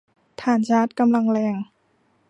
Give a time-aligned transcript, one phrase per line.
[0.41, 1.55] ถ่านชาร์จกำลังแรง